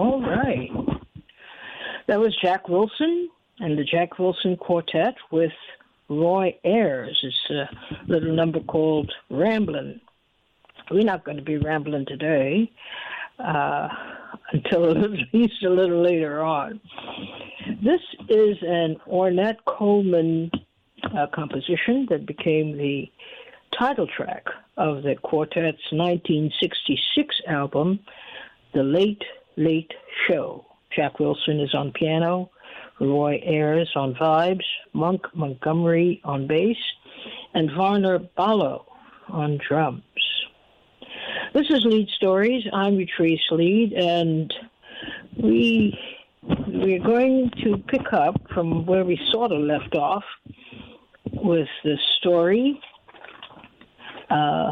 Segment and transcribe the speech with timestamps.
[0.00, 0.70] All right.
[2.06, 5.52] That was Jack Wilson and the Jack Wilson Quartet with
[6.08, 7.18] Roy Ayers.
[7.22, 7.68] It's a
[8.10, 10.00] little number called Ramblin'.
[10.90, 12.72] We're not going to be rambling today
[13.38, 13.88] uh,
[14.52, 16.80] until at least a little later on.
[17.84, 20.50] This is an Ornette Coleman
[21.14, 23.04] uh, composition that became the
[23.78, 24.46] title track
[24.78, 28.00] of the quartet's 1966 album,
[28.72, 29.22] The Late
[29.56, 29.92] Late
[30.26, 30.64] Show.
[30.94, 32.50] Jack Wilson is on piano,
[33.00, 36.76] Roy Ayers on vibes, Monk Montgomery on bass,
[37.54, 38.86] and Varney Barlow
[39.28, 40.02] on drums.
[41.52, 42.64] This is Leid Stories.
[42.72, 44.52] I'm Utrice Leid, and
[45.36, 45.98] we
[46.42, 50.24] we're going to pick up from where we sort of left off
[51.32, 52.80] with the story.
[54.28, 54.70] Uh,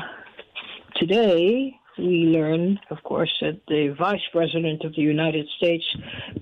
[0.96, 5.84] today, we learn, of course, that the Vice President of the United States,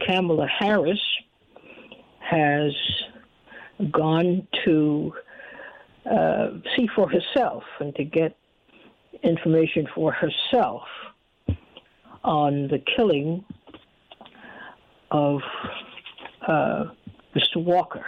[0.07, 1.01] Kamala Harris,
[2.19, 2.73] has
[3.91, 5.13] gone to
[6.11, 8.37] uh, see for herself and to get
[9.23, 10.83] information for herself
[12.25, 13.45] on the killing
[15.11, 15.41] of
[16.47, 16.85] uh,
[17.35, 17.57] Mr.
[17.57, 18.05] Walker.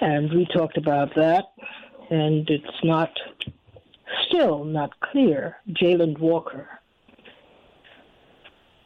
[0.00, 1.44] And we talked about that,
[2.10, 3.10] and it's not
[4.28, 6.68] still not clear, Jayland Walker,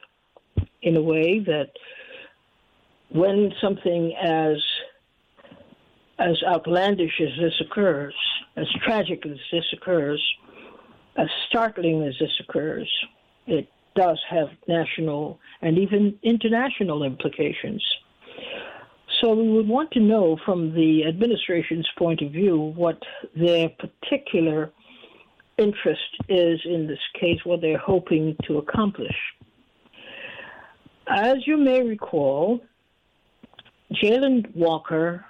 [0.81, 1.69] in a way that
[3.09, 4.57] when something as
[6.19, 8.15] as outlandish as this occurs,
[8.55, 10.21] as tragic as this occurs,
[11.15, 12.89] as startling as this occurs,
[13.45, 17.83] it does have national and even international implications.
[19.21, 23.01] So we would want to know from the administration's point of view what
[23.35, 24.71] their particular
[25.57, 29.15] interest is in this case, what they're hoping to accomplish.
[31.07, 32.61] As you may recall,
[33.91, 35.25] Jayland Walker,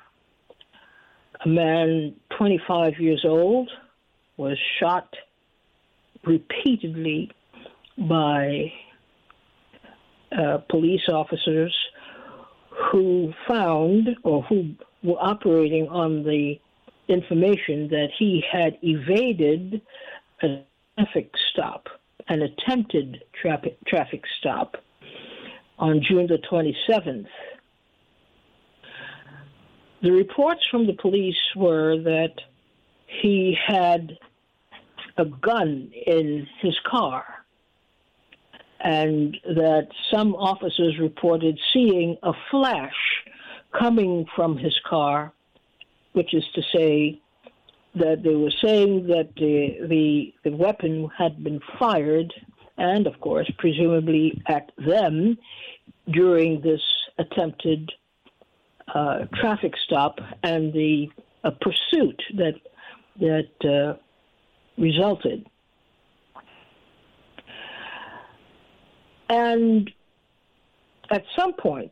[1.45, 3.69] a man 25 years old,
[4.35, 5.13] was shot
[6.25, 7.31] repeatedly
[7.97, 8.71] by
[10.37, 11.73] uh, police officers
[12.77, 16.59] who found or who were operating on the
[17.07, 19.81] information that he had evaded
[20.43, 20.63] a
[20.97, 21.88] traffic stop,
[22.27, 24.77] an attempted traffic, traffic stop
[25.79, 27.27] on June the 27th.
[30.01, 32.33] The reports from the police were that
[33.07, 34.17] he had
[35.17, 37.37] a gun in his car
[38.88, 42.95] and that some officers reported seeing a flash
[43.78, 45.34] coming from his car,
[46.13, 47.19] which is to say
[47.95, 52.34] that they were saying that the, the, the weapon had been fired,
[52.78, 55.38] and of course, presumably at them
[56.10, 56.81] during this
[57.19, 57.92] attempted
[58.95, 61.10] uh, traffic stop and the
[61.44, 62.56] uh, pursuit that
[63.19, 63.98] that uh,
[64.81, 65.45] resulted.
[69.29, 69.89] And
[71.09, 71.91] at some point,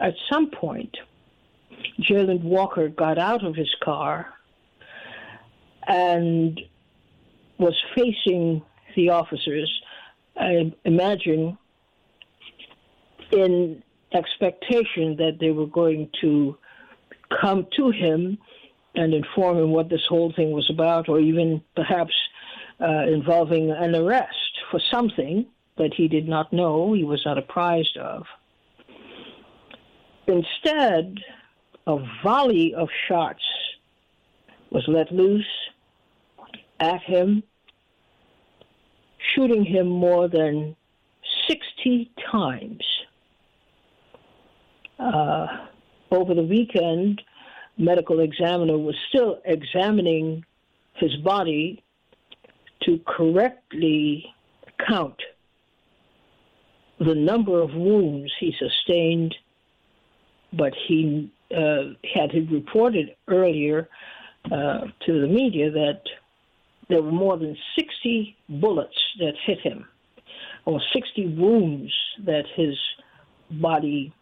[0.00, 0.96] at some point,
[2.00, 4.32] Jayland Walker got out of his car
[5.86, 6.60] and
[7.58, 8.62] was facing
[8.96, 9.70] the officers,
[10.36, 11.58] I imagine,
[13.30, 13.82] in
[14.12, 16.56] expectation that they were going to
[17.40, 18.38] come to him
[18.94, 22.12] and inform him what this whole thing was about, or even perhaps
[22.80, 24.34] uh, involving an arrest
[24.70, 25.46] for something
[25.80, 28.26] that he did not know, he was not apprised of.
[30.26, 31.18] Instead,
[31.86, 33.42] a volley of shots
[34.70, 35.42] was let loose
[36.80, 37.42] at him,
[39.34, 40.76] shooting him more than
[41.48, 42.84] 60 times.
[44.98, 45.46] Uh,
[46.10, 47.22] over the weekend,
[47.78, 50.44] medical examiner was still examining
[50.96, 51.82] his body
[52.82, 54.26] to correctly
[54.86, 55.16] count
[57.00, 59.34] the number of wounds he sustained,
[60.52, 63.88] but he uh, had reported earlier
[64.44, 66.02] uh, to the media that
[66.88, 69.86] there were more than 60 bullets that hit him,
[70.66, 71.92] or 60 wounds
[72.26, 72.76] that his
[73.50, 74.12] body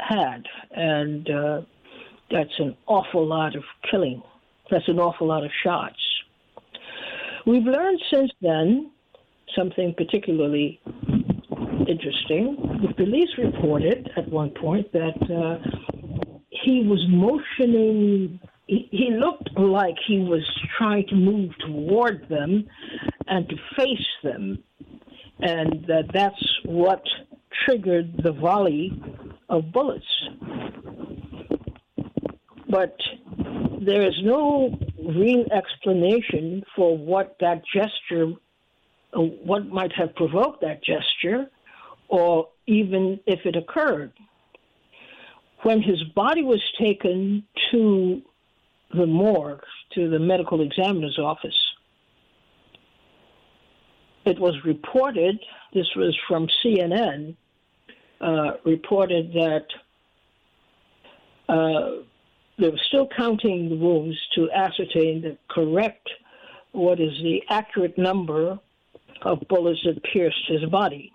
[0.00, 0.44] had.
[0.72, 1.60] And uh,
[2.30, 4.22] that's an awful lot of killing.
[4.70, 5.98] That's an awful lot of shots.
[7.46, 8.90] We've learned since then
[9.56, 10.80] something particularly
[11.88, 12.56] interesting.
[12.86, 15.58] The police reported at one point that uh,
[16.50, 20.42] he was motioning, he, he looked like he was
[20.76, 22.66] trying to move toward them
[23.26, 24.62] and to face them,
[25.40, 27.02] and that that's what
[27.64, 28.92] triggered the volley
[29.48, 30.04] of bullets.
[32.68, 32.96] But
[33.80, 38.32] there is no real explanation for what that gesture,
[39.12, 41.50] uh, what might have provoked that gesture,
[42.10, 44.12] or even if it occurred.
[45.62, 48.20] When his body was taken to
[48.92, 49.62] the morgue,
[49.94, 51.54] to the medical examiner's office,
[54.24, 55.38] it was reported,
[55.72, 57.36] this was from CNN,
[58.20, 59.66] uh, reported that
[61.48, 62.02] uh,
[62.58, 66.08] they were still counting the wounds to ascertain the correct,
[66.72, 68.58] what is the accurate number
[69.22, 71.12] of bullets that pierced his body.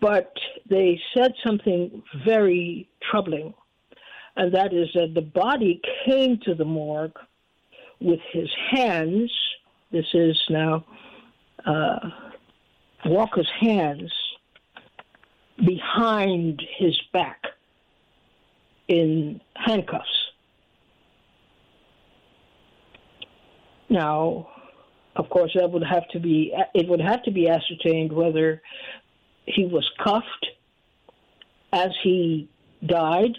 [0.00, 0.32] But
[0.68, 3.54] they said something very troubling,
[4.36, 7.18] and that is that the body came to the morgue
[8.00, 9.32] with his hands.
[9.90, 10.84] This is now
[11.66, 11.98] uh,
[13.06, 14.12] Walker's hands
[15.58, 17.42] behind his back
[18.88, 20.06] in handcuffs.
[23.88, 24.48] Now,
[25.16, 28.62] of course, that would have to be it would have to be ascertained whether
[29.46, 30.46] he was cuffed
[31.72, 32.48] as he
[32.86, 33.38] died,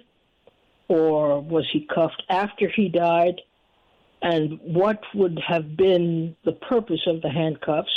[0.88, 3.42] or was he cuffed after he died,
[4.22, 7.90] and what would have been the purpose of the handcuffs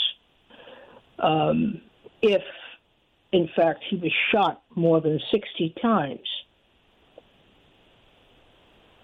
[1.18, 1.80] um,
[2.22, 2.42] if,
[3.32, 6.28] in fact, he was shot more than 60 times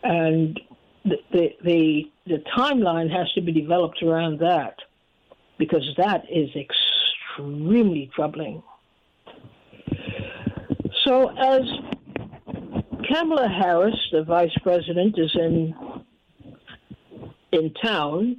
[0.03, 0.61] and
[1.05, 4.77] the, the the the timeline has to be developed around that
[5.59, 8.63] because that is extremely troubling.
[11.05, 11.63] So as
[13.09, 15.75] Kamala Harris, the vice president, is in
[17.51, 18.39] in town,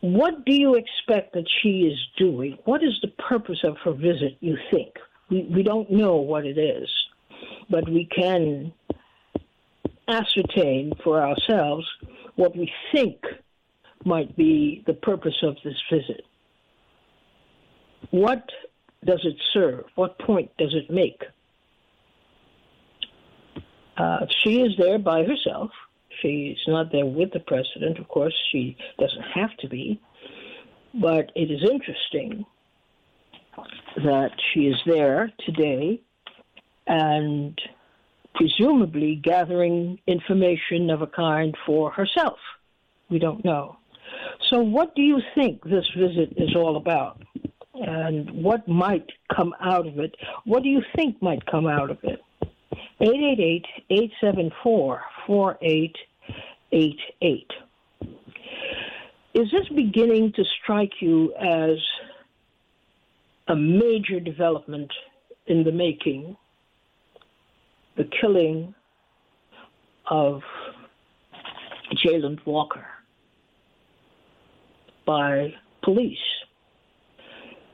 [0.00, 2.58] what do you expect that she is doing?
[2.64, 4.94] What is the purpose of her visit, you think?
[5.30, 6.88] We, we don't know what it is,
[7.68, 8.72] but we can
[10.08, 11.86] ascertain for ourselves
[12.34, 13.20] what we think
[14.04, 16.24] might be the purpose of this visit.
[18.10, 18.42] What
[19.04, 19.84] does it serve?
[19.94, 21.22] What point does it make?
[23.96, 25.70] Uh, she is there by herself.
[26.20, 27.98] She's not there with the president.
[27.98, 30.00] Of course, she doesn't have to be.
[30.94, 32.44] But it is interesting
[33.96, 36.00] that she is there today
[36.86, 37.60] and
[38.34, 42.38] presumably gathering information of a kind for herself.
[43.08, 43.76] We don't know.
[44.48, 47.22] So, what do you think this visit is all about?
[47.80, 50.14] And what might come out of it?
[50.44, 52.20] What do you think might come out of it?
[53.00, 57.50] 888 874 4888.
[59.32, 61.78] Is this beginning to strike you as
[63.48, 64.92] a major development
[65.46, 66.36] in the making
[67.96, 68.74] the killing
[70.06, 70.42] of
[71.94, 72.86] Jayland Walker
[75.06, 76.18] by police.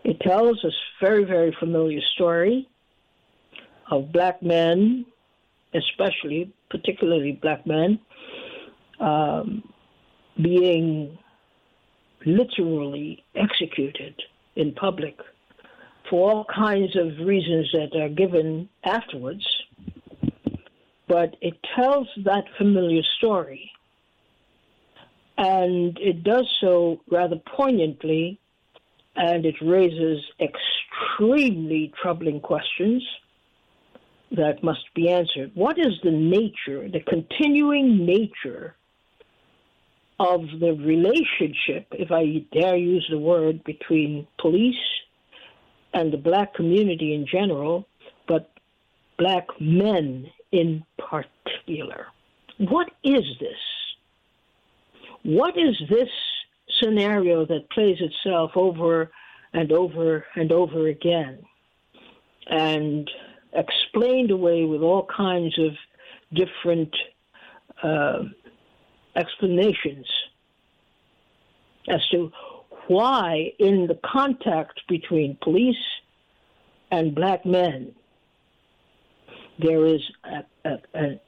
[0.06, 0.70] It tells a
[1.00, 2.68] very, very familiar story
[3.90, 5.04] of black men,
[5.74, 7.98] especially, particularly black men,
[9.00, 9.64] um,
[10.40, 11.18] being
[12.24, 14.14] literally executed
[14.54, 15.18] in public
[16.08, 19.44] for all kinds of reasons that are given afterwards.
[21.08, 23.72] But it tells that familiar story.
[25.36, 28.38] And it does so rather poignantly,
[29.16, 33.02] and it raises extremely troubling questions
[34.32, 35.50] that must be answered.
[35.54, 38.74] What is the nature, the continuing nature
[40.18, 44.74] of the relationship, if I dare use the word, between police
[45.94, 47.86] and the black community in general,
[48.26, 48.50] but
[49.18, 52.06] black men in particular?
[52.58, 53.62] What is this?
[55.22, 56.08] What is this
[56.80, 59.10] scenario that plays itself over
[59.52, 61.38] and over and over again?
[62.48, 63.10] And
[63.52, 65.72] explained away with all kinds of
[66.32, 66.94] different
[67.82, 68.24] uh,
[69.16, 70.06] explanations
[71.88, 72.32] as to
[72.88, 75.76] why, in the contact between police
[76.90, 77.94] and black men,
[79.58, 81.20] there is a, a, an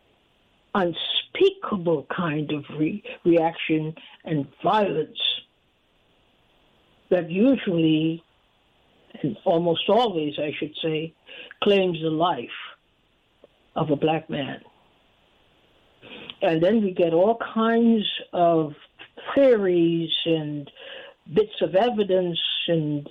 [0.75, 5.19] unspeakable kind of re- reaction and violence
[7.11, 8.23] that usually
[9.23, 11.15] and almost always, I should say,
[11.63, 12.49] claims the life
[13.75, 14.61] of a black man.
[16.43, 18.75] And then we get all kinds of
[19.35, 20.71] theories and
[21.35, 22.39] bits of evidence
[22.69, 23.09] and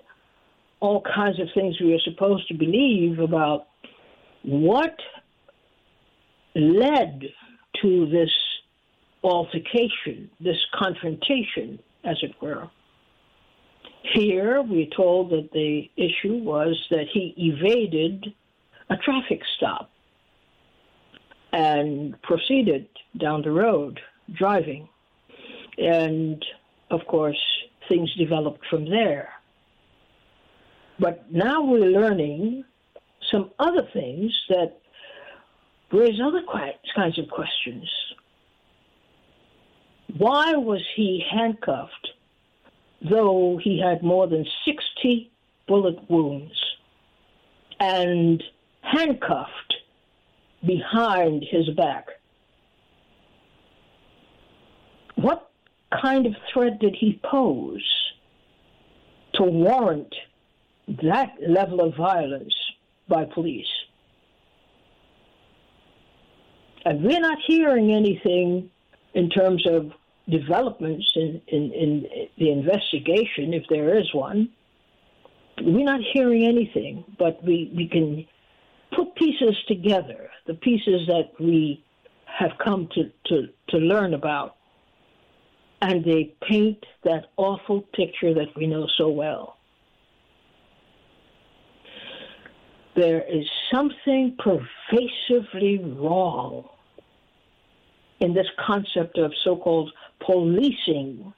[0.79, 3.67] all kinds of things we are supposed to believe about
[4.43, 4.95] what
[6.55, 7.23] led
[7.81, 8.31] to this
[9.23, 12.69] altercation, this confrontation, as it were.
[14.03, 18.33] Here, we're told that the issue was that he evaded
[18.89, 19.91] a traffic stop
[21.51, 22.87] and proceeded
[23.19, 23.99] down the road
[24.33, 24.87] driving.
[25.77, 26.43] And
[26.89, 27.39] of course,
[27.89, 29.29] things developed from there.
[30.99, 32.63] But now we're learning
[33.31, 34.79] some other things that
[35.91, 36.41] raise other
[36.95, 37.89] kinds of questions.
[40.17, 42.09] Why was he handcuffed
[43.01, 45.31] though he had more than 60
[45.67, 46.53] bullet wounds
[47.79, 48.43] and
[48.81, 49.75] handcuffed
[50.65, 52.07] behind his back.
[55.15, 55.49] What
[56.01, 57.85] kind of threat did he pose
[59.33, 60.13] to warrant
[61.03, 62.55] that level of violence
[63.07, 63.65] by police?
[66.85, 68.69] And we're not hearing anything
[69.13, 69.91] in terms of
[70.29, 72.05] developments in, in, in
[72.37, 74.49] the investigation, if there is one,
[75.61, 78.25] we're not hearing anything, but we, we can
[78.95, 81.83] put pieces together, the pieces that we
[82.25, 84.55] have come to, to, to learn about,
[85.81, 89.57] and they paint that awful picture that we know so well.
[92.95, 96.67] There is something pervasively wrong
[98.19, 99.91] in this concept of so called
[100.25, 101.33] policing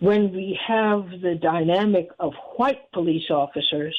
[0.00, 3.96] when we have the dynamic of white police officers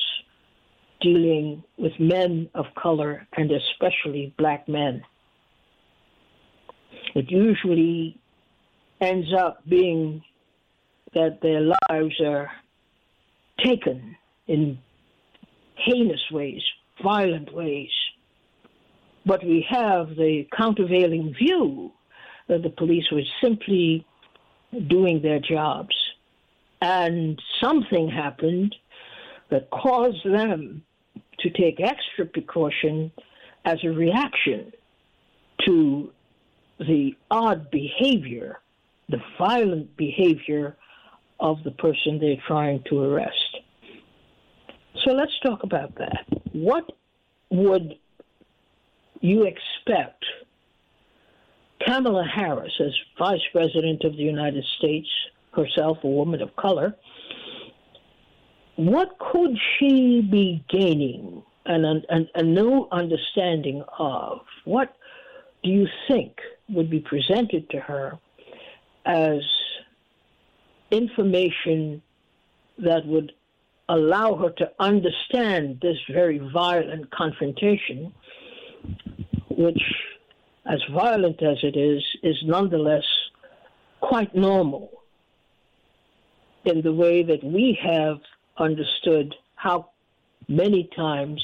[1.02, 5.02] dealing with men of color and especially black men.
[7.16, 8.18] It usually
[9.02, 10.24] ends up being
[11.14, 12.52] that their lives are
[13.64, 14.16] taken
[14.48, 14.80] in
[15.76, 16.62] heinous ways,
[17.02, 17.90] violent ways.
[19.30, 21.92] But we have the countervailing view
[22.48, 24.04] that the police were simply
[24.88, 25.96] doing their jobs.
[26.82, 28.76] And something happened
[29.52, 30.84] that caused them
[31.42, 33.12] to take extra precaution
[33.66, 34.74] as a reaction
[35.68, 36.12] to
[36.80, 38.58] the odd behavior,
[39.10, 40.76] the violent behavior
[41.40, 43.58] of the person they're trying to arrest.
[45.06, 46.26] So let's talk about that.
[46.52, 46.92] What
[47.52, 47.96] would
[49.22, 50.24] you expect
[51.86, 55.08] Kamala Harris, as Vice President of the United States,
[55.54, 56.96] herself a woman of color,
[58.76, 64.40] what could she be gaining and an, a new understanding of?
[64.66, 64.96] What
[65.64, 66.38] do you think
[66.70, 68.18] would be presented to her
[69.06, 69.42] as
[70.92, 72.02] information
[72.78, 73.34] that would
[73.90, 78.14] allow her to understand this very violent confrontation,
[79.50, 79.82] which
[80.70, 83.04] as violent as it is, is nonetheless
[84.02, 84.92] quite normal
[86.66, 88.20] in the way that we have
[88.58, 89.90] understood how
[90.48, 91.44] many times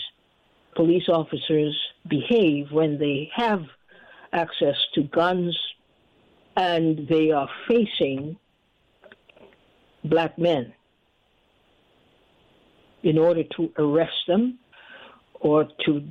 [0.76, 1.76] police officers
[2.08, 3.64] behave when they have
[4.32, 5.58] access to guns
[6.56, 8.38] and they are facing
[10.04, 10.74] black men.
[13.04, 14.60] In order to arrest them
[15.40, 16.04] or to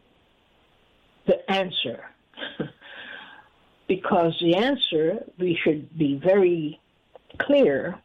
[1.26, 2.04] the answer.
[3.88, 6.80] because the answer, we should be very
[7.38, 7.98] clear,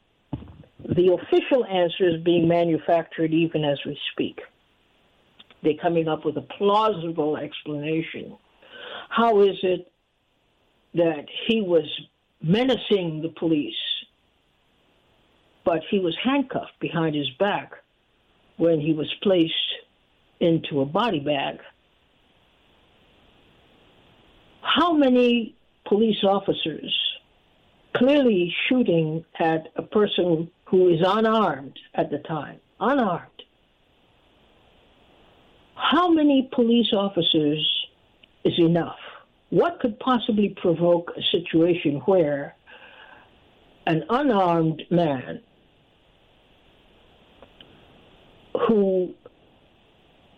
[0.84, 4.40] the official answer is being manufactured even as we speak.
[5.62, 8.38] They're coming up with a plausible explanation.
[9.10, 9.90] How is it
[10.94, 11.86] that he was
[12.42, 13.75] menacing the police,
[15.63, 17.72] but he was handcuffed behind his back
[18.58, 19.54] when he was placed
[20.42, 21.60] into a body bag?
[24.62, 26.94] How many police officers
[27.96, 33.44] clearly shooting at a person who is unarmed at the time, unarmed.
[35.75, 37.63] How many police officers
[38.44, 38.98] is enough?
[39.51, 42.56] What could possibly provoke a situation where
[43.86, 45.42] an unarmed man
[48.68, 49.13] who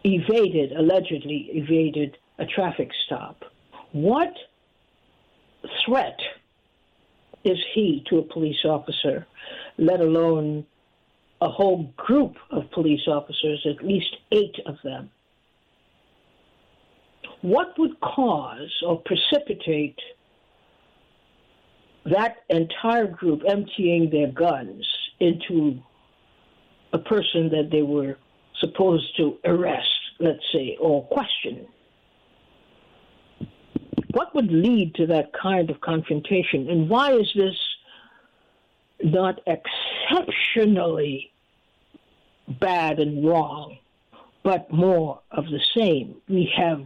[0.03, 3.45] evaded, allegedly evaded a traffic stop,
[3.93, 4.33] what
[5.85, 6.19] threat
[7.45, 9.25] is he to a police officer,
[9.77, 10.65] let alone
[11.41, 15.11] a whole group of police officers, at least eight of them?
[17.41, 19.99] What would cause or precipitate
[22.05, 24.87] that entire group emptying their guns
[25.19, 25.79] into
[26.93, 28.17] a person that they were
[28.59, 31.67] supposed to arrest, let's say, or question?
[34.15, 36.69] What would lead to that kind of confrontation?
[36.69, 37.57] And why is this
[39.03, 41.33] not exceptionally
[42.47, 43.77] bad and wrong,
[44.41, 46.15] but more of the same?
[46.29, 46.85] We have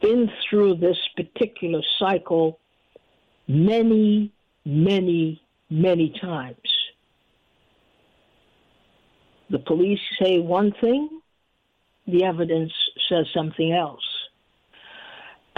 [0.00, 2.58] been through this particular cycle
[3.46, 4.32] many,
[4.64, 6.56] many, many times.
[9.50, 11.20] The police say one thing,
[12.06, 12.72] the evidence
[13.06, 14.07] says something else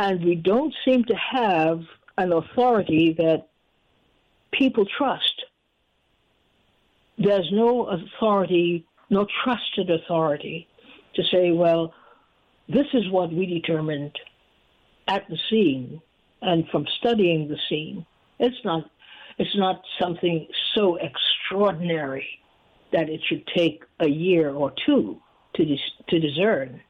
[0.00, 1.82] and we don't seem to have
[2.16, 3.48] an authority that
[4.50, 5.44] people trust.
[7.18, 10.66] There's no authority, no trusted authority
[11.16, 11.92] to say, well,
[12.66, 14.18] this is what we determined
[15.06, 16.00] at the scene
[16.40, 18.06] and from studying the scene.
[18.38, 18.90] It's not
[19.36, 22.26] it's not something so extraordinary
[22.92, 25.20] that it should take a year or two
[25.56, 26.80] to dis- to discern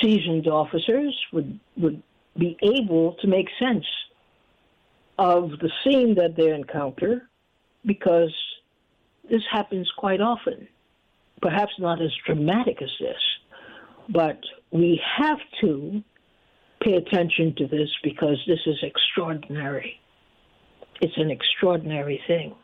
[0.00, 2.02] seasoned officers would would
[2.36, 3.84] be able to make sense
[5.18, 7.28] of the scene that they encounter
[7.84, 8.32] because
[9.28, 10.68] this happens quite often.
[11.42, 13.16] Perhaps not as dramatic as this,
[14.08, 14.38] but
[14.70, 16.02] we have to
[16.80, 20.00] pay attention to this because this is extraordinary.
[21.00, 22.54] It's an extraordinary thing.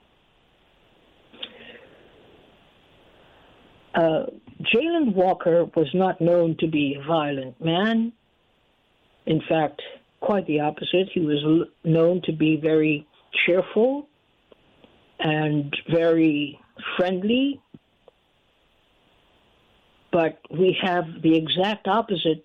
[3.94, 4.26] Uh,
[4.62, 8.12] Jayland Walker was not known to be a violent man.
[9.26, 9.80] In fact,
[10.20, 11.08] quite the opposite.
[11.12, 13.06] He was known to be very
[13.44, 14.08] cheerful
[15.20, 16.58] and very
[16.96, 17.60] friendly.
[20.10, 22.44] But we have the exact opposite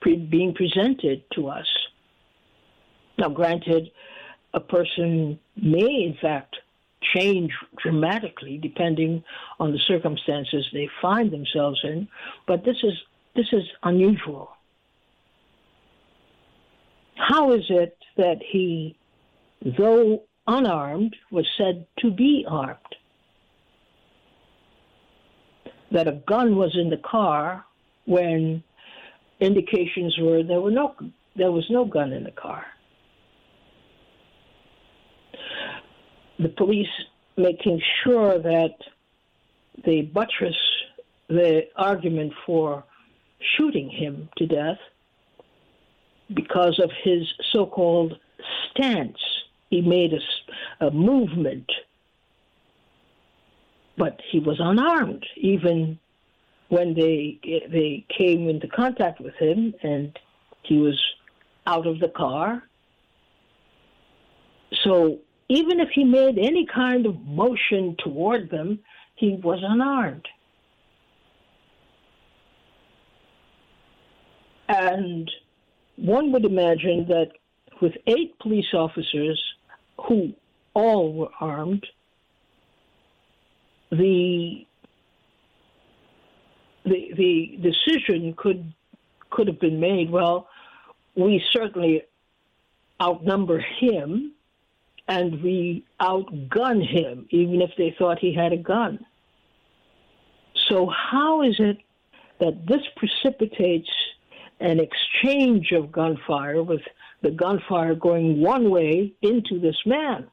[0.00, 1.66] pre- being presented to us.
[3.18, 3.90] Now, granted,
[4.54, 6.56] a person may, in fact,
[7.14, 9.22] change dramatically depending
[9.58, 12.08] on the circumstances they find themselves in.
[12.46, 12.92] But this is
[13.34, 14.50] this is unusual.
[17.16, 18.96] How is it that he,
[19.78, 22.78] though unarmed, was said to be armed?
[25.90, 27.64] That a gun was in the car
[28.06, 28.62] when
[29.40, 30.94] indications were there were no
[31.36, 32.64] there was no gun in the car.
[36.42, 36.88] The police
[37.36, 38.74] making sure that
[39.84, 40.56] they buttress
[41.28, 42.84] the argument for
[43.56, 44.78] shooting him to death
[46.34, 48.18] because of his so called
[48.70, 49.18] stance
[49.72, 51.70] he made a, a movement,
[53.96, 55.24] but he was unarmed.
[55.36, 55.98] Even
[56.68, 60.18] when they they came into contact with him, and
[60.62, 61.02] he was
[61.66, 62.62] out of the car.
[64.84, 65.20] So
[65.52, 68.78] even if he made any kind of motion toward them,
[69.16, 70.26] he was unarmed.
[74.68, 75.30] And
[75.96, 77.32] one would imagine that
[77.82, 79.40] with eight police officers
[80.08, 80.32] who
[80.72, 81.86] all were armed,
[83.90, 84.66] the
[86.84, 88.72] the the decision could
[89.28, 90.10] could have been made.
[90.10, 90.48] Well,
[91.14, 92.02] we certainly
[93.02, 94.32] outnumber him,
[95.08, 99.04] and we outgun him, even if they thought he had a gun.
[100.68, 101.78] So how is it
[102.40, 103.88] that this precipitates
[104.62, 106.82] an exchange of gunfire with
[107.22, 110.28] the gunfire going one way into this man.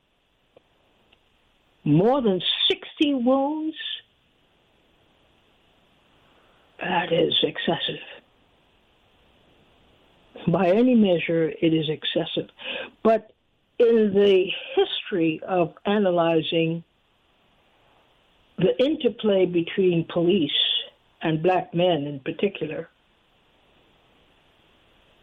[1.84, 3.76] More than 60 wounds?
[6.80, 8.02] That is excessive.
[10.48, 12.50] By any measure, it is excessive.
[13.04, 13.32] But
[13.80, 16.84] in the history of analyzing
[18.58, 20.52] the interplay between police
[21.22, 22.89] and black men in particular,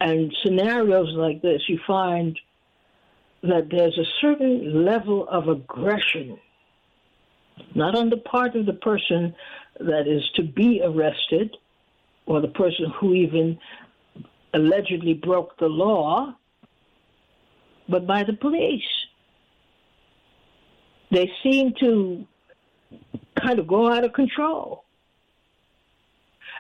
[0.01, 2.39] and scenarios like this, you find
[3.43, 6.39] that there's a certain level of aggression,
[7.75, 9.35] not on the part of the person
[9.81, 11.57] that is to be arrested
[12.27, 13.59] or the person who even
[14.55, 16.35] allegedly broke the law,
[17.89, 18.83] but by the police.
[21.11, 22.27] They seem to
[23.41, 24.85] kind of go out of control.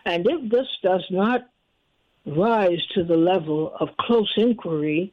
[0.04, 1.48] And if this does not
[2.24, 5.12] rise to the level of close inquiry,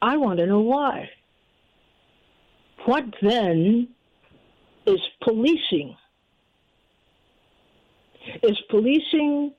[0.00, 1.10] I want to know why.
[2.84, 3.88] What then
[4.86, 5.96] is policing?
[8.42, 9.52] Is policing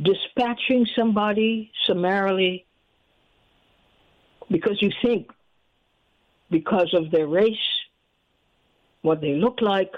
[0.00, 2.66] dispatching somebody summarily
[4.52, 5.30] because you think
[6.50, 7.56] because of their race,
[9.00, 9.92] what they look like,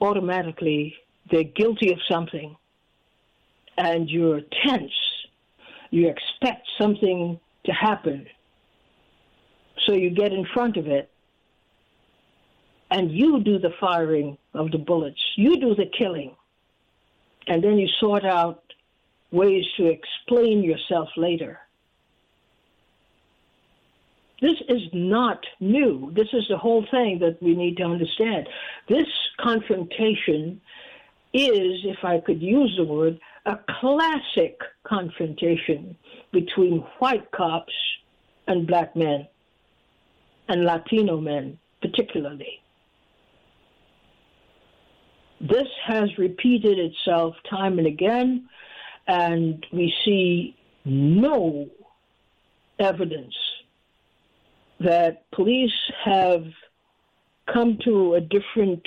[0.00, 0.94] automatically
[1.30, 2.56] they're guilty of something
[3.76, 4.92] and you're tense.
[5.90, 8.26] You expect something to happen.
[9.84, 11.10] So you get in front of it
[12.90, 15.20] and you do the firing of the bullets.
[15.36, 16.34] You do the killing.
[17.48, 18.62] And then you sort out
[19.30, 21.60] ways to explain yourself later.
[24.40, 26.12] This is not new.
[26.14, 28.48] This is the whole thing that we need to understand.
[28.88, 29.06] This
[29.40, 30.60] confrontation
[31.32, 35.96] is, if I could use the word, a classic confrontation
[36.32, 37.72] between white cops
[38.46, 39.26] and black men,
[40.48, 42.60] and Latino men particularly.
[45.40, 48.48] This has repeated itself time and again,
[49.06, 51.68] and we see no
[52.78, 53.34] evidence
[54.80, 55.72] that police
[56.04, 56.44] have
[57.52, 58.86] come to a different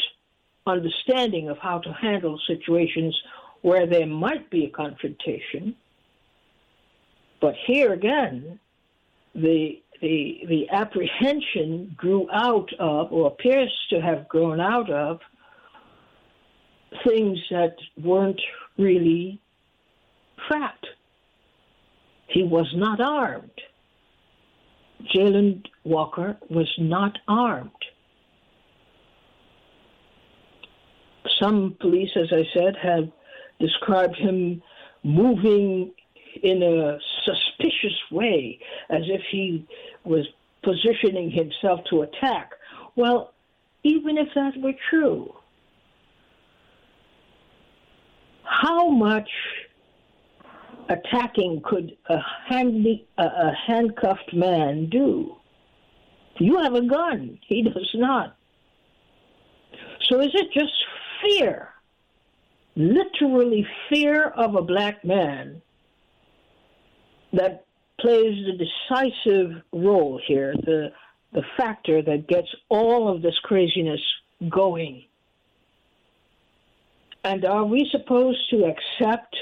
[0.67, 3.17] understanding of how to handle situations
[3.61, 5.75] where there might be a confrontation.
[7.41, 8.59] But here again,
[9.33, 15.19] the the the apprehension grew out of, or appears to have grown out of,
[17.05, 18.41] things that weren't
[18.77, 19.39] really
[20.49, 20.85] fact.
[22.27, 23.61] He was not armed.
[25.13, 27.71] Jayland Walker was not armed.
[31.41, 33.09] Some police, as I said, have
[33.59, 34.61] described him
[35.03, 35.91] moving
[36.43, 38.59] in a suspicious way,
[38.89, 39.65] as if he
[40.03, 40.27] was
[40.63, 42.51] positioning himself to attack.
[42.95, 43.33] Well,
[43.83, 45.33] even if that were true,
[48.43, 49.29] how much
[50.89, 55.35] attacking could a, handy, a, a handcuffed man do?
[56.37, 57.39] You have a gun.
[57.47, 58.35] He does not.
[60.09, 60.73] So is it just
[61.21, 61.69] fear?
[62.79, 65.61] literally fear of a black man
[67.33, 67.65] that
[67.99, 70.91] plays the decisive role here, the
[71.31, 73.99] the factor that gets all of this craziness
[74.49, 75.03] going.
[77.23, 79.35] And are we supposed to accept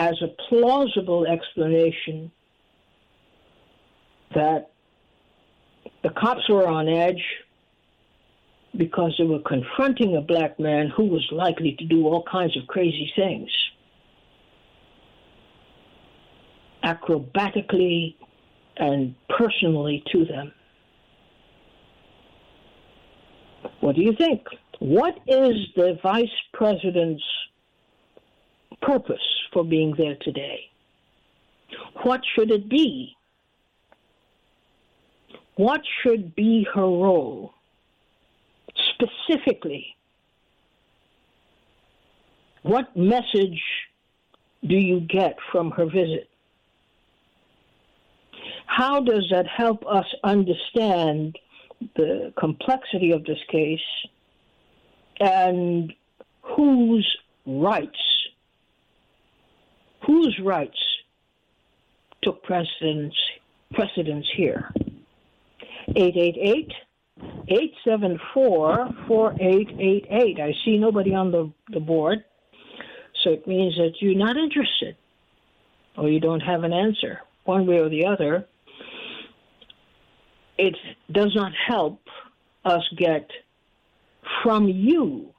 [0.00, 2.32] as a plausible explanation
[4.34, 4.70] that
[6.02, 7.22] the cops were on edge
[8.78, 12.66] because they were confronting a black man who was likely to do all kinds of
[12.66, 13.50] crazy things.
[16.82, 18.14] Acrobatically
[18.78, 20.50] and personally to them.
[23.80, 24.46] What do you think?
[24.78, 27.22] What is the vice president's
[28.82, 29.18] purpose
[29.52, 30.70] for being there today?
[32.02, 33.16] What should it be?
[35.56, 37.52] What should be her role
[38.94, 39.94] specifically?
[42.62, 43.62] What message
[44.66, 46.28] do you get from her visit?
[48.66, 51.36] How does that help us understand
[51.96, 53.80] the complexity of this case
[55.18, 55.92] and
[56.42, 57.06] whose
[57.46, 57.98] rights
[60.10, 60.78] whose rights
[62.22, 63.14] took precedence
[63.72, 64.68] precedence here?
[65.94, 66.72] 888
[67.46, 72.24] 874 4888 I see nobody on the, the board
[73.22, 74.96] so it means that you're not interested
[75.96, 78.46] or you don't have an answer one way or the other.
[80.58, 80.76] It
[81.12, 82.00] does not help
[82.64, 83.30] us get
[84.42, 85.32] from you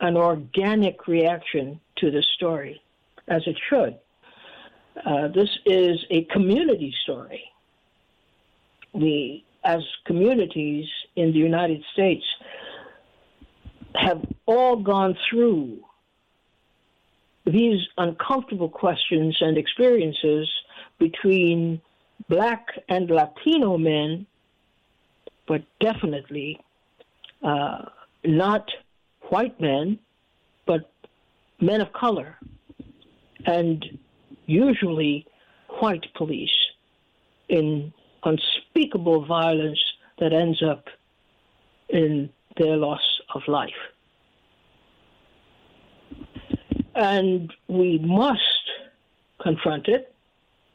[0.00, 2.80] an organic reaction to the story,
[3.28, 3.98] as it should.
[5.04, 7.42] Uh, this is a community story.
[8.92, 12.24] We, as communities in the United States,
[13.94, 15.78] have all gone through
[17.46, 20.48] these uncomfortable questions and experiences
[20.98, 21.80] between
[22.28, 24.26] black and Latino men,
[25.46, 26.60] but definitely
[27.42, 27.84] uh,
[28.24, 28.68] not
[29.30, 29.98] white men,
[30.66, 30.90] but
[31.60, 32.36] men of color,
[33.46, 33.84] and
[34.46, 35.26] usually
[35.80, 36.56] white police
[37.48, 37.92] in
[38.24, 39.80] unspeakable violence
[40.18, 40.84] that ends up
[41.88, 43.70] in their loss of life.
[46.94, 48.40] And we must
[49.40, 50.12] confront it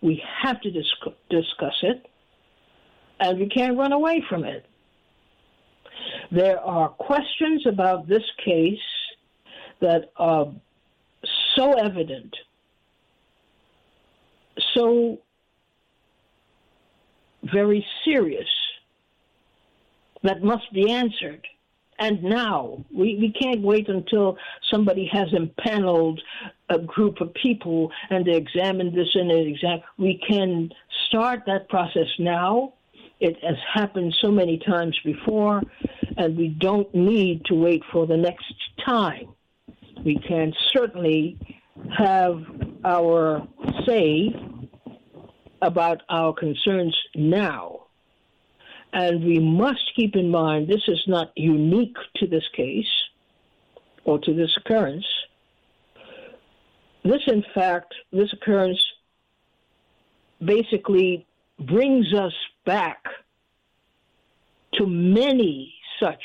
[0.03, 0.93] we have to dis-
[1.29, 2.05] discuss it,
[3.21, 4.65] and we can't run away from it.
[6.29, 8.77] There are questions about this case
[9.79, 10.51] that are
[11.55, 12.35] so evident,
[14.73, 15.19] so
[17.43, 18.47] very serious,
[20.23, 21.45] that must be answered
[21.99, 22.83] and now.
[22.93, 24.37] We, we can't wait until
[24.71, 26.21] somebody has impaneled
[26.69, 29.79] a group of people and they examine this and they exam.
[29.97, 30.69] We can
[31.07, 32.73] start that process now.
[33.19, 35.61] It has happened so many times before,
[36.17, 38.53] and we don't need to wait for the next
[38.85, 39.29] time.
[40.03, 41.37] We can certainly
[41.97, 42.43] have
[42.83, 43.47] our
[43.85, 44.35] say
[45.63, 47.83] about our concerns now
[48.93, 52.85] and we must keep in mind this is not unique to this case
[54.05, 55.05] or to this occurrence.
[57.03, 58.81] This, in fact, this occurrence
[60.43, 61.25] basically
[61.59, 62.33] brings us
[62.65, 63.03] back
[64.75, 66.21] to many such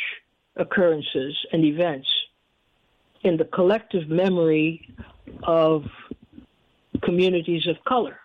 [0.57, 2.09] occurrences and events
[3.23, 4.95] in the collective memory
[5.43, 5.85] of
[7.03, 8.19] communities of color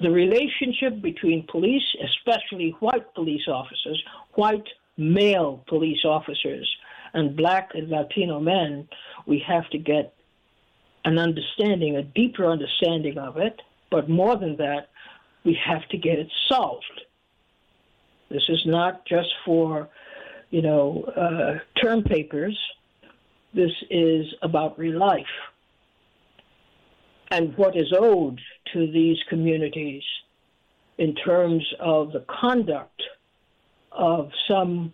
[0.00, 4.02] the relationship between police, especially white police officers,
[4.34, 6.68] white male police officers,
[7.12, 8.88] and black and Latino men,
[9.26, 10.14] we have to get
[11.04, 13.60] an understanding, a deeper understanding of it.
[13.90, 14.88] But more than that,
[15.44, 17.00] we have to get it solved.
[18.30, 19.88] This is not just for,
[20.50, 22.58] you know, uh, term papers.
[23.52, 25.26] This is about real life
[27.30, 28.40] and what is owed
[28.72, 30.02] to these communities
[30.98, 33.02] in terms of the conduct
[33.92, 34.92] of some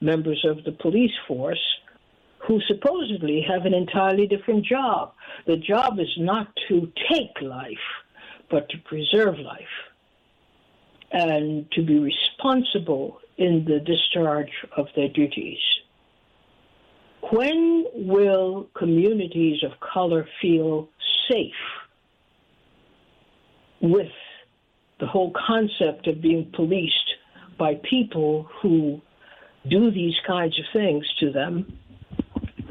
[0.00, 1.62] members of the police force
[2.38, 5.12] who supposedly have an entirely different job.
[5.46, 7.76] The job is not to take life,
[8.50, 9.76] but to preserve life
[11.12, 15.58] and to be responsible in the discharge of their duties.
[17.30, 20.88] When will communities of color feel
[21.30, 21.52] safe
[23.80, 24.12] with
[25.00, 27.14] the whole concept of being policed
[27.58, 29.00] by people who
[29.68, 31.78] do these kinds of things to them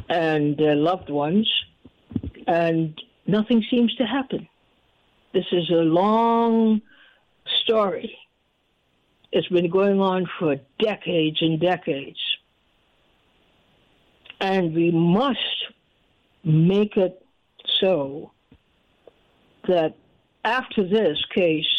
[0.10, 1.50] and their loved ones,
[2.48, 4.48] and nothing seems to happen.
[5.34, 6.82] This is a long
[7.64, 8.18] story.
[9.32, 12.20] It's been going on for decades and decades.
[14.42, 15.38] And we must
[16.44, 17.24] make it
[17.80, 18.32] so
[19.68, 19.96] that
[20.44, 21.70] after this case,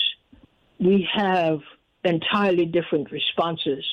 [0.79, 1.59] we have
[2.05, 3.85] entirely different responses,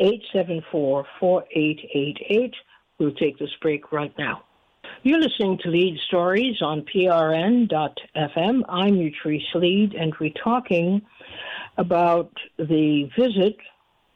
[0.00, 2.52] 888-874-4888.
[2.98, 4.42] We'll take this break right now.
[5.02, 8.62] You're listening to Leid Stories on PRN.FM.
[8.68, 11.02] I'm Utrice Leid, and we're talking
[11.76, 13.56] about the visit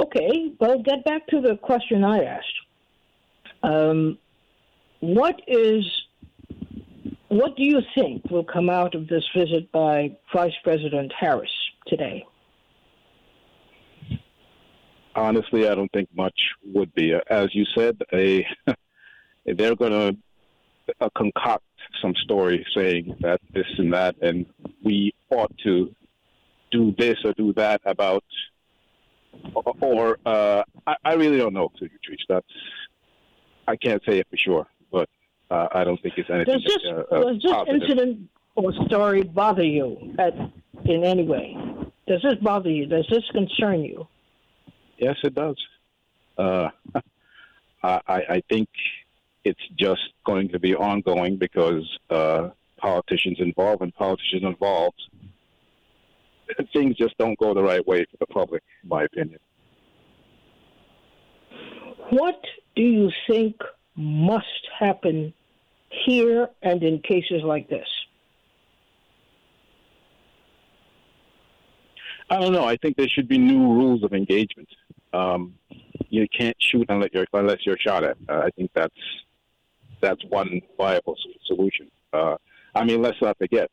[0.00, 2.46] Okay, well, get back to the question I asked.
[3.62, 4.18] Um,
[5.00, 5.84] what is
[7.28, 11.50] what do you think will come out of this visit by Vice President Harris
[11.86, 12.24] today?
[15.14, 17.12] Honestly, I don't think much would be.
[17.28, 18.46] As you said, a,
[19.46, 20.16] they're going to
[21.00, 21.64] uh, concoct
[22.00, 24.46] some story saying that this and that, and
[24.82, 25.94] we ought to
[26.70, 28.24] do this or do that about
[29.80, 32.24] or uh, I, I, really don't know, Patrice.
[32.28, 32.46] That's
[33.66, 35.08] I can't say it for sure, but
[35.50, 36.54] uh, I don't think it's anything.
[36.54, 40.34] Does this, uh, uh does this incident or story bother you at,
[40.84, 41.56] in any way?
[42.06, 42.86] Does this bother you?
[42.86, 44.06] Does this concern you?
[44.98, 45.56] Yes, it does.
[46.36, 46.68] Uh,
[47.82, 48.68] I, I, think
[49.44, 55.00] it's just going to be ongoing because uh, politicians involved and politicians involved
[56.72, 59.38] things just don't go the right way for the public, in my opinion.
[62.10, 62.40] What
[62.74, 63.56] do you think
[63.96, 64.46] must
[64.78, 65.34] happen
[65.90, 67.88] here and in cases like this?
[72.30, 72.64] I don't know.
[72.64, 74.68] I think there should be new rules of engagement.
[75.14, 75.54] Um,
[76.10, 78.18] you can't shoot unless you're, unless you're shot at.
[78.28, 78.94] Uh, I think that's
[80.00, 81.16] that's one viable
[81.46, 81.90] solution.
[82.12, 82.36] Uh,
[82.74, 83.70] I mean, let's not forget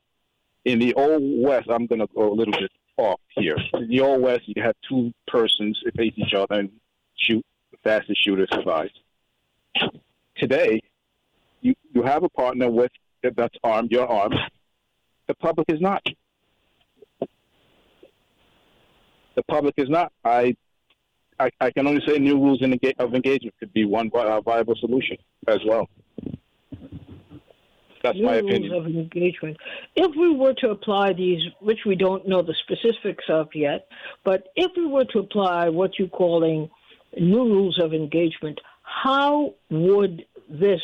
[0.65, 3.55] in the old west, I'm going to go a little bit off here.
[3.75, 6.71] In the old west, you had two persons face each other and
[7.17, 7.45] shoot.
[7.71, 8.93] The fastest shooter survives.
[10.37, 10.81] Today,
[11.65, 12.91] you you have a partner with
[13.35, 13.91] that's armed.
[13.91, 14.35] You're armed.
[15.27, 16.05] The public is not.
[19.35, 20.13] The public is not.
[20.23, 20.55] I
[21.39, 25.17] I, I can only say new rules in, of engagement could be one viable solution
[25.47, 25.89] as well.
[28.03, 28.71] That's my opinion.
[28.71, 29.57] Rules of engagement.
[29.95, 33.87] If we were to apply these, which we don't know the specifics of yet,
[34.23, 36.69] but if we were to apply what you're calling
[37.19, 40.81] new rules of engagement, how would this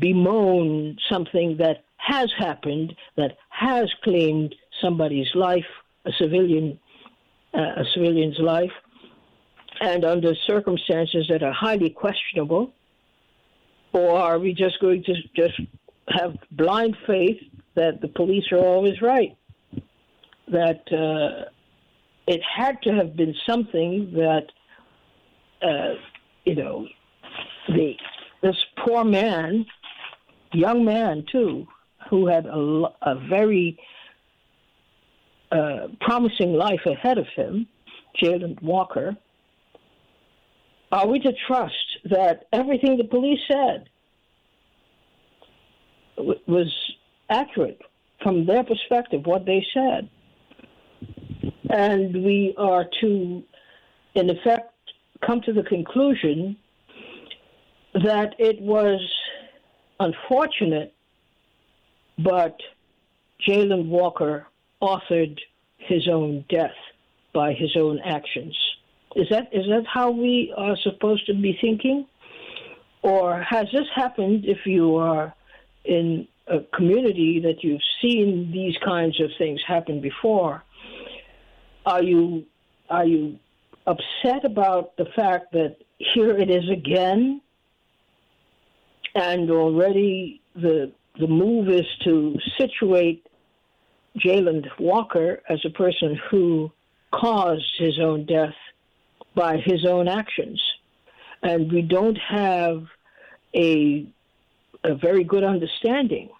[0.00, 5.64] bemoan something that has happened, that has claimed somebody's life,
[6.04, 6.78] a civilian,
[7.54, 8.72] uh, a civilian's life,
[9.80, 12.72] and under circumstances that are highly questionable?
[13.92, 15.60] Or are we just going to just
[16.08, 17.40] have blind faith
[17.76, 19.36] that the police are always right?
[20.48, 21.50] That uh,
[22.26, 24.46] it had to have been something that,
[25.62, 25.94] uh,
[26.44, 26.86] you know,
[27.68, 27.94] the
[28.42, 29.66] this poor man,
[30.52, 31.66] young man too,
[32.10, 33.78] who had a, a very
[35.50, 37.66] uh, promising life ahead of him,
[38.22, 39.16] Jayland Walker,
[40.92, 43.88] are we to trust that everything the police said
[46.46, 46.72] was
[47.28, 47.80] accurate
[48.22, 50.08] from their perspective, what they said?
[51.70, 53.42] And we are to,
[54.14, 54.72] in effect,
[55.24, 56.56] come to the conclusion
[57.94, 59.00] that it was
[59.98, 60.94] unfortunate,
[62.18, 62.56] but
[63.46, 64.46] Jayland Walker
[64.82, 65.38] authored
[65.78, 66.74] his own death
[67.32, 68.56] by his own actions.
[69.14, 72.06] Is that is that how we are supposed to be thinking?
[73.02, 75.34] Or has this happened if you are
[75.84, 80.62] in a community that you've seen these kinds of things happen before?
[81.86, 82.44] Are you
[82.90, 83.38] are you
[83.86, 87.40] upset about the fact that here it is again
[89.14, 93.26] and already the the move is to situate
[94.18, 96.70] Jayland Walker as a person who
[97.10, 98.54] caused his own death
[99.34, 100.60] by his own actions.
[101.42, 102.84] And we don't have
[103.54, 104.06] a,
[104.84, 106.30] a very good understanding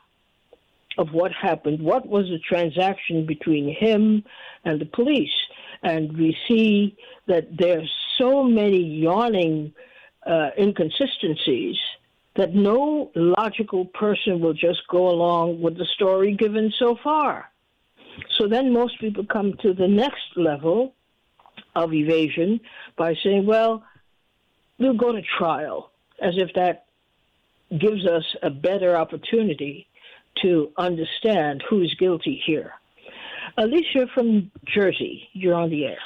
[0.98, 1.80] of what happened.
[1.80, 4.24] What was the transaction between him
[4.64, 5.34] and the police?
[5.82, 9.72] And we see that there's so many yawning
[10.26, 11.76] uh, inconsistencies
[12.36, 17.50] that no logical person will just go along with the story given so far.
[18.38, 20.94] So then most people come to the next level
[21.74, 22.60] of evasion
[22.96, 23.84] by saying, well,
[24.78, 25.90] we'll go to trial,
[26.20, 26.86] as if that
[27.78, 29.86] gives us a better opportunity
[30.42, 32.72] to understand who's guilty here.
[33.58, 35.98] Alicia from Jersey, you're on the air.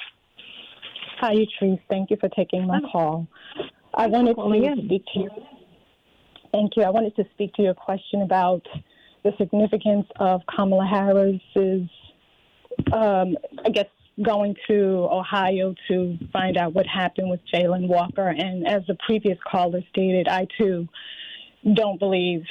[1.18, 1.81] Hi, Utrice.
[1.89, 3.26] Thank you for taking my call.
[3.95, 5.31] I wanted to speak to you.
[6.53, 6.83] Thank you.
[6.83, 8.62] I wanted to speak to your question about
[9.22, 11.89] the significance of Kamala Harris's,
[12.93, 13.87] um, I guess,
[14.22, 18.28] going to Ohio to find out what happened with Jayland Walker.
[18.28, 20.89] And as the previous caller stated, I too
[21.74, 22.45] don't believe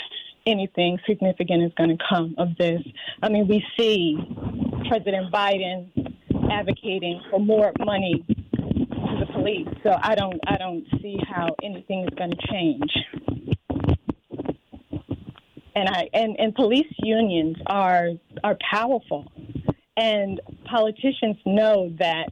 [0.49, 2.81] anything significant is going to come of this.
[3.21, 4.17] I mean, we see
[4.87, 5.89] President Biden
[6.51, 12.03] advocating for more money to the police, so I don't, I don't see how anything
[12.03, 12.91] is going to change.
[15.75, 18.09] And I and, and police unions are
[18.43, 19.31] are powerful
[19.95, 22.31] and politicians know that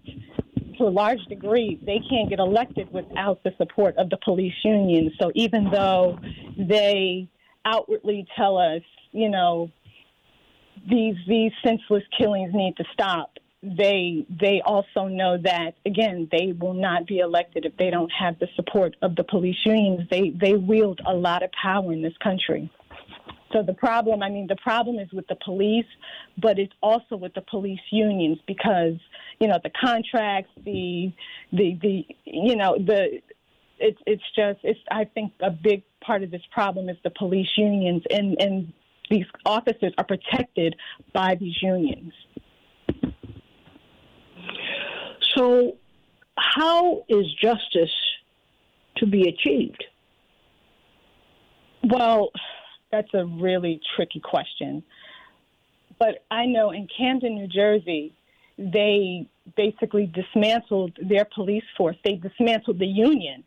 [0.78, 5.12] to a large degree, they can't get elected without the support of the police union.
[5.20, 6.20] So even though
[6.58, 7.30] they
[7.68, 9.70] outwardly tell us, you know,
[10.90, 16.74] these these senseless killings need to stop, they they also know that again they will
[16.74, 20.08] not be elected if they don't have the support of the police unions.
[20.10, 22.72] They they wield a lot of power in this country.
[23.54, 25.86] So the problem, I mean, the problem is with the police,
[26.38, 28.96] but it's also with the police unions because
[29.40, 31.12] you know the contracts, the
[31.52, 33.22] the the you know the
[33.80, 37.50] it's it's just it's I think a big part of this problem is the police
[37.58, 38.74] unions and and
[39.10, 40.76] these officers are protected
[41.14, 42.14] by these unions.
[45.36, 45.78] So,
[46.38, 47.96] how is justice
[48.98, 49.84] to be achieved?
[51.84, 52.32] Well,
[52.92, 54.84] that's a really tricky question.
[56.00, 58.14] But I know in Camden, New Jersey,
[58.58, 61.96] they basically dismantled their police force.
[62.04, 63.44] They dismantled the union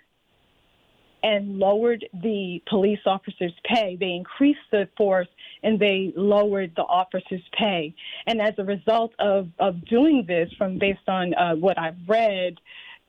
[1.23, 3.97] and lowered the police officers' pay.
[3.99, 5.29] They increased the force
[5.63, 7.95] and they lowered the officers' pay.
[8.27, 12.55] And as a result of, of doing this, from based on uh, what I've read,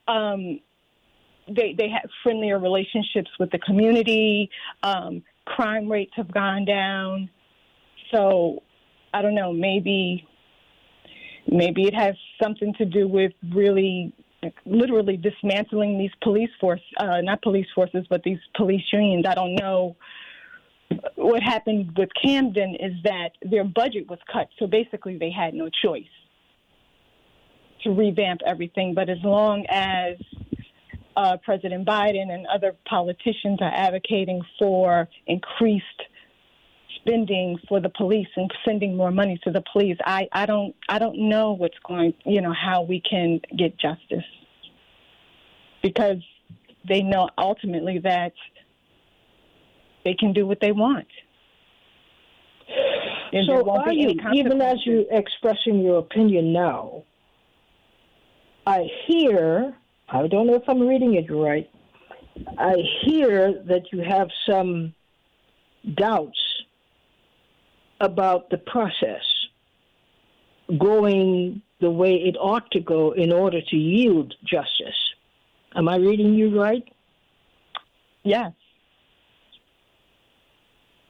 [0.07, 0.59] um,
[1.47, 4.49] they, they have friendlier relationships with the community.
[4.83, 7.29] Um, crime rates have gone down.
[8.11, 8.63] So
[9.13, 10.27] I don't know, maybe
[11.47, 14.13] maybe it has something to do with really
[14.65, 19.25] literally dismantling these police force uh, not police forces but these police unions.
[19.27, 19.95] I don't know
[21.15, 25.69] what happened with Camden is that their budget was cut, so basically they had no
[25.69, 26.03] choice
[27.83, 28.93] to revamp everything.
[28.93, 30.17] But as long as
[31.15, 35.85] uh, President Biden and other politicians are advocating for increased
[37.01, 39.97] spending for the police and sending more money to the police.
[40.05, 44.25] I, I don't I don't know what's going you know how we can get justice
[45.81, 46.17] because
[46.87, 48.33] they know ultimately that
[50.03, 51.07] they can do what they want.
[53.33, 57.03] And so, are you, even as you're expressing your opinion now,
[58.65, 59.75] I hear
[60.09, 61.69] I don't know if I'm reading it right.
[62.57, 62.75] I
[63.05, 64.93] hear that you have some
[65.95, 66.39] doubts
[68.01, 69.23] about the process
[70.77, 74.99] going the way it ought to go in order to yield justice.
[75.75, 76.83] Am I reading you right?
[78.23, 78.51] Yes.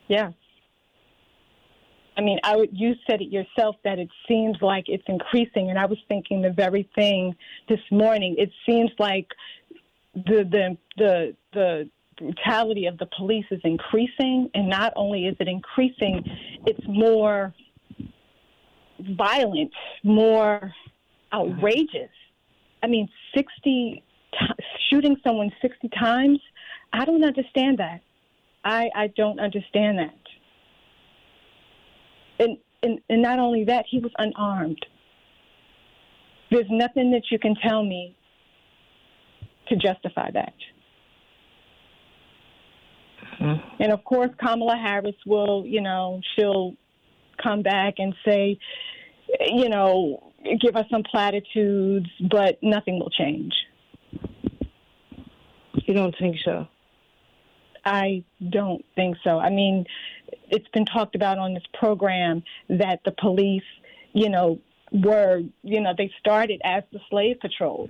[0.07, 0.33] Yes.
[2.17, 5.79] I mean, I would, you said it yourself that it seems like it's increasing, and
[5.79, 7.35] I was thinking the very thing
[7.69, 8.35] this morning.
[8.37, 9.27] It seems like
[10.13, 11.89] the the the the
[12.21, 16.23] brutality of the police is increasing, and not only is it increasing,
[16.65, 17.53] it's more
[19.17, 19.71] violent,
[20.03, 20.73] more
[21.33, 22.09] outrageous.
[22.83, 24.03] I mean, sixty
[24.33, 26.39] t- shooting someone sixty times.
[26.93, 28.01] I don't understand that.
[28.63, 30.15] I I don't understand that.
[32.39, 34.83] And, and, and not only that, he was unarmed.
[36.49, 38.15] There's nothing that you can tell me
[39.69, 40.55] to justify that.
[43.41, 43.83] Mm-hmm.
[43.83, 46.75] And of course, Kamala Harris will, you know, she'll
[47.41, 48.59] come back and say,
[49.47, 53.53] you know, give us some platitudes, but nothing will change.
[55.73, 56.67] You don't think so?
[57.83, 59.39] I don't think so.
[59.39, 59.85] I mean,
[60.49, 63.63] it's been talked about on this program that the police,
[64.13, 64.59] you know,
[64.91, 67.89] were, you know, they started as the slave patrols.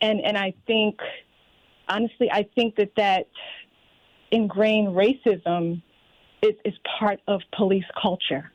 [0.00, 0.98] And, and I think,
[1.88, 3.26] honestly, I think that that
[4.30, 5.82] ingrained racism
[6.42, 8.50] is, is part of police culture.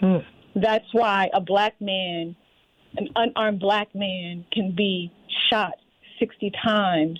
[0.00, 0.18] Hmm.
[0.54, 2.36] That's why a black man,
[2.96, 5.12] an unarmed black man, can be
[5.50, 5.74] shot
[6.18, 7.18] 60 times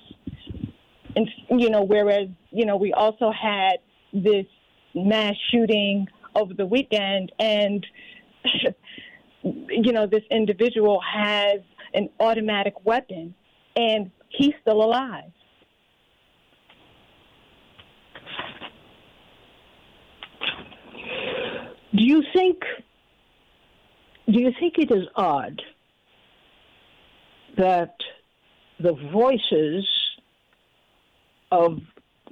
[1.16, 3.76] and you know, whereas you know we also had
[4.12, 4.46] this
[4.94, 7.86] mass shooting over the weekend, and
[9.42, 11.60] you know this individual has
[11.94, 13.34] an automatic weapon,
[13.76, 15.30] and he's still alive.
[21.94, 22.62] Do you think?
[24.26, 25.62] Do you think it is odd
[27.56, 27.94] that
[28.80, 29.86] the voices
[31.52, 31.78] of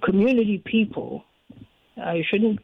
[0.02, 1.24] community people.
[1.96, 2.60] I shouldn't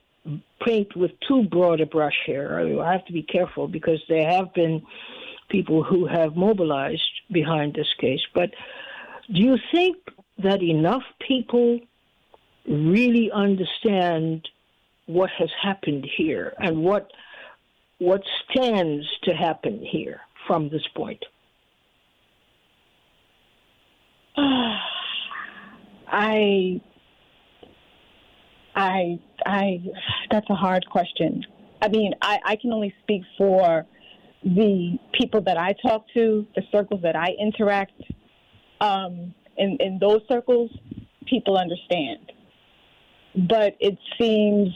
[0.60, 2.80] paint with too broad a brush here.
[2.82, 4.82] I have to be careful because there have been
[5.48, 8.20] people who have mobilized behind this case.
[8.34, 8.50] But
[9.32, 9.96] do you think
[10.38, 11.80] that enough people
[12.66, 14.48] really understand
[15.08, 17.10] what has happened here and what
[17.98, 21.24] what stands to happen here from this point?
[26.10, 26.80] I,
[28.76, 29.82] I, I,
[30.30, 31.44] that's a hard question.
[31.82, 33.84] I mean, I, I can only speak for
[34.44, 38.00] the people that I talk to, the circles that I interact.
[38.80, 40.70] Um, in, in those circles,
[41.26, 42.20] people understand.
[43.34, 44.68] but it seems,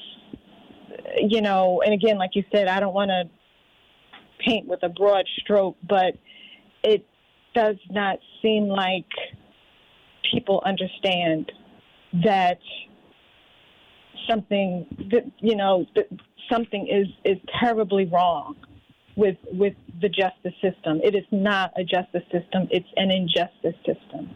[1.16, 3.24] you know, and again, like you said, I don't want to
[4.44, 6.14] paint with a broad stroke, but
[6.82, 7.06] it
[7.54, 9.06] does not seem like
[10.32, 11.52] people understand
[12.24, 12.58] that
[14.28, 16.06] something that you know that
[16.50, 18.56] something is is terribly wrong
[19.16, 21.00] with with the justice system.
[21.02, 24.30] It is not a justice system; it's an injustice system,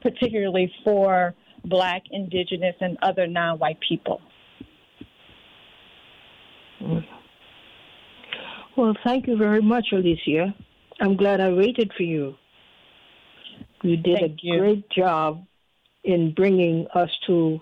[0.00, 4.20] particularly for Black, Indigenous, and other non-white people.
[8.76, 10.54] Well, thank you very much, Alicia.
[11.00, 12.34] I'm glad I waited for you.
[13.82, 14.58] You did Thank a you.
[14.58, 15.44] great job
[16.04, 17.60] in bringing us to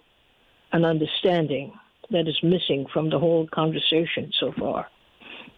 [0.73, 1.73] an understanding
[2.11, 4.87] that is missing from the whole conversation so far.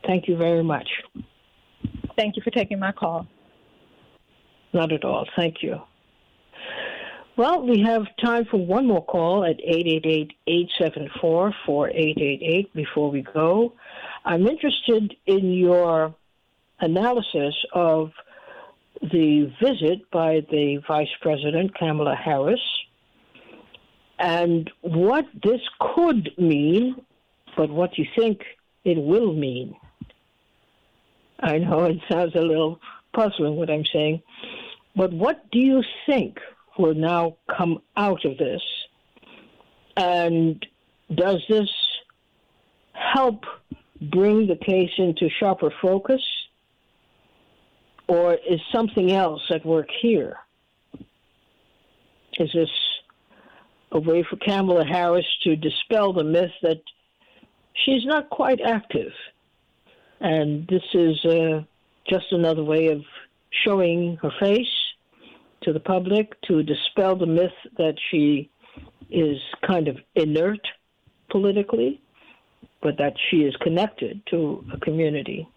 [0.07, 0.89] Thank you very much.
[2.17, 3.27] Thank you for taking my call.
[4.73, 5.27] Not at all.
[5.37, 5.81] Thank you.
[7.37, 9.59] Well, we have time for one more call at
[10.49, 13.75] 888-874-4888 before we go.
[14.25, 16.15] I'm interested in your
[16.81, 18.13] analysis of
[19.03, 22.63] the visit by the Vice President, Kamala Harris,
[24.19, 27.03] and what this could mean,
[27.55, 28.41] but what you think
[28.85, 29.77] it will mean.
[31.41, 32.81] I know it sounds a little
[33.13, 34.23] puzzling what I'm saying,
[34.97, 36.39] but what do you think
[36.79, 38.63] will now come out of this?
[39.97, 40.65] And
[41.15, 41.71] does this
[42.93, 43.45] help
[44.01, 46.23] bring the case into sharper focus?
[48.09, 50.37] Or is something else at work here?
[52.39, 52.71] Is this
[53.93, 56.83] a way for Kamala Harris to dispel the myth that
[57.85, 59.13] she's not quite active?
[60.21, 61.63] And this is uh,
[62.09, 63.03] just another way of
[63.65, 64.86] showing her face
[65.67, 68.49] to the public to dispel the myth that she
[69.11, 69.37] is
[69.67, 70.61] kind of inert
[71.31, 72.01] politically,
[72.81, 75.49] but that she is connected to a community.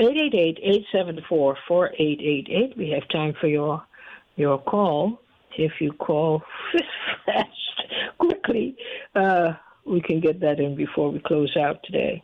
[0.00, 2.76] 888-874-4888.
[2.76, 3.84] We have time for your
[4.36, 5.22] your call.
[5.56, 6.42] If you call
[7.26, 7.48] fast,
[8.18, 8.76] quickly,
[9.16, 12.22] uh, we can get that in before we close out today.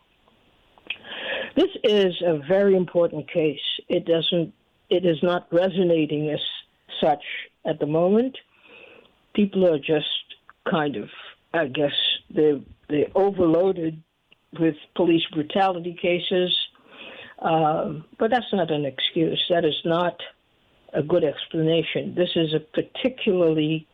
[1.55, 3.59] This is a very important case.
[3.89, 4.53] It doesn't.
[4.89, 6.39] It is not resonating as
[7.01, 7.23] such
[7.65, 8.37] at the moment.
[9.33, 10.05] People are just
[10.69, 11.09] kind of,
[11.53, 11.93] I guess,
[12.33, 14.01] they they're overloaded
[14.59, 16.55] with police brutality cases.
[17.39, 19.43] Um, but that's not an excuse.
[19.49, 20.21] That is not
[20.93, 22.15] a good explanation.
[22.15, 23.87] This is a particularly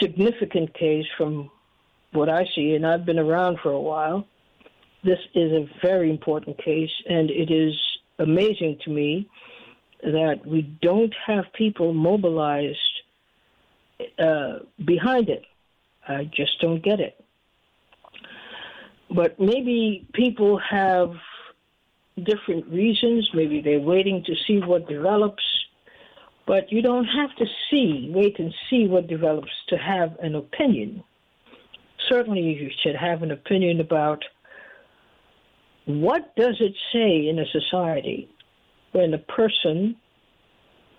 [0.00, 1.50] significant case from
[2.12, 4.26] what I see, and I've been around for a while.
[5.04, 7.74] This is a very important case, and it is
[8.18, 9.28] amazing to me
[10.04, 12.78] that we don't have people mobilized
[14.18, 15.44] uh, behind it.
[16.06, 17.22] I just don't get it.
[19.10, 21.14] But maybe people have
[22.22, 23.28] different reasons.
[23.32, 25.42] Maybe they're waiting to see what develops.
[26.46, 31.02] But you don't have to see, wait and see what develops to have an opinion.
[32.10, 34.22] Certainly, you should have an opinion about
[35.86, 38.33] what does it say in a society
[38.94, 39.96] when a person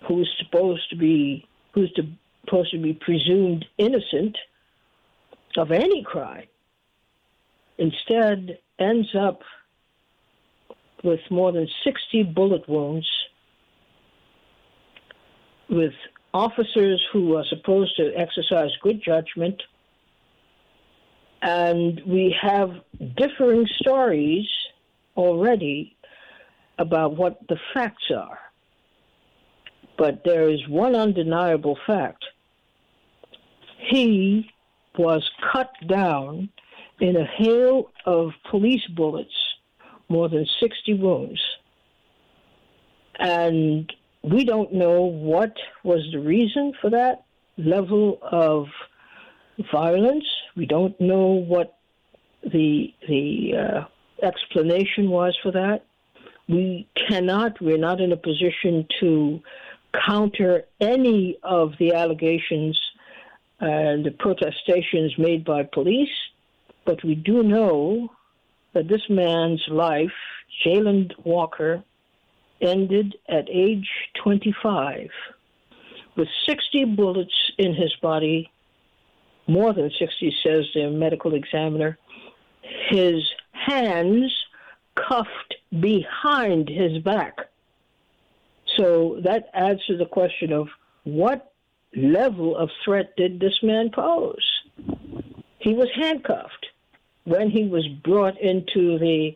[0.08, 1.92] who's supposed to be who's
[2.46, 4.38] supposed to be presumed innocent
[5.58, 6.48] of any crime
[7.78, 9.42] instead ends up
[11.04, 13.08] with more than 60 bullet wounds,
[15.70, 15.94] with
[16.34, 19.62] officers who are supposed to exercise good judgment.
[21.42, 22.72] And we have
[23.16, 24.48] differing stories
[25.16, 25.95] already
[26.78, 28.40] about what the facts are.
[29.98, 32.24] But there is one undeniable fact.
[33.90, 34.50] He
[34.98, 36.50] was cut down
[37.00, 39.34] in a hail of police bullets
[40.10, 41.42] more than 60 wounds.
[43.18, 43.92] And
[44.24, 45.54] we don't know what
[45.84, 47.26] was the reason for that
[47.58, 48.68] level of
[49.72, 50.26] violence.
[50.56, 51.78] We don't know what
[52.44, 55.86] the the uh, explanation was for that.
[56.48, 57.60] We cannot.
[57.62, 59.42] We're not in a position to
[60.06, 62.80] counter any of the allegations
[63.62, 66.10] uh, and the protestations made by police,
[66.86, 68.10] but we do know
[68.74, 70.12] that this man's life,
[70.66, 71.84] Jayland Walker,
[72.62, 73.90] ended at age
[74.24, 75.10] 25
[76.16, 78.52] with 60 bullets in his body,
[79.48, 81.98] more than 60, says the medical examiner.
[82.90, 83.22] His
[83.52, 84.34] hands
[84.96, 87.38] cuffed behind his back.
[88.78, 90.68] So that adds to the question of
[91.04, 91.54] what
[91.96, 94.46] level of threat did this man pose?
[95.60, 96.68] He was handcuffed
[97.24, 99.36] when he was brought into the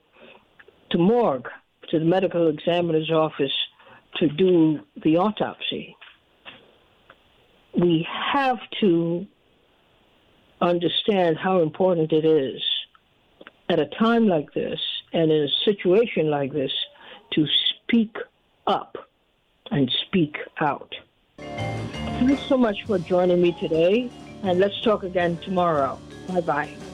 [0.91, 1.47] to morgue,
[1.89, 3.53] to the medical examiner's office
[4.15, 5.95] to do the autopsy.
[7.79, 9.27] We have to
[10.61, 12.61] understand how important it is
[13.69, 14.79] at a time like this
[15.13, 16.71] and in a situation like this
[17.31, 18.15] to speak
[18.67, 18.97] up
[19.71, 20.93] and speak out.
[21.37, 24.09] Thanks so much for joining me today,
[24.43, 25.99] and let's talk again tomorrow.
[26.27, 26.88] Bye bye.